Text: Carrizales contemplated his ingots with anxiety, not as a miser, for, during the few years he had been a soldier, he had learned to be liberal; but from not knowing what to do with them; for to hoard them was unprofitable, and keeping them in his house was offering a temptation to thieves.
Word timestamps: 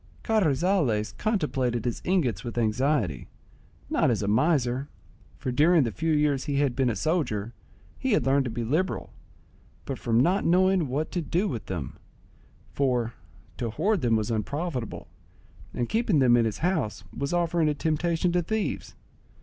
Carrizales 0.23 1.15
contemplated 1.19 1.85
his 1.85 2.01
ingots 2.03 2.43
with 2.43 2.57
anxiety, 2.57 3.27
not 3.87 4.09
as 4.09 4.23
a 4.23 4.27
miser, 4.27 4.89
for, 5.37 5.51
during 5.51 5.83
the 5.83 5.91
few 5.91 6.11
years 6.11 6.45
he 6.45 6.55
had 6.59 6.75
been 6.75 6.89
a 6.89 6.95
soldier, 6.95 7.53
he 7.99 8.13
had 8.13 8.25
learned 8.25 8.45
to 8.45 8.49
be 8.49 8.63
liberal; 8.63 9.13
but 9.85 9.99
from 9.99 10.19
not 10.19 10.43
knowing 10.43 10.87
what 10.87 11.11
to 11.11 11.21
do 11.21 11.47
with 11.47 11.67
them; 11.67 11.99
for 12.73 13.13
to 13.57 13.69
hoard 13.69 14.01
them 14.01 14.15
was 14.15 14.31
unprofitable, 14.31 15.07
and 15.71 15.87
keeping 15.87 16.17
them 16.17 16.35
in 16.35 16.45
his 16.45 16.59
house 16.65 17.03
was 17.15 17.31
offering 17.31 17.69
a 17.69 17.75
temptation 17.75 18.31
to 18.31 18.41
thieves. 18.41 18.95